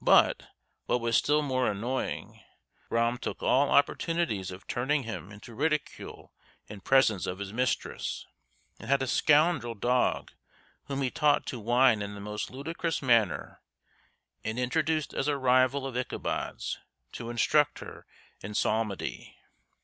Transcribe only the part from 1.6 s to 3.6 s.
annoying, Brom took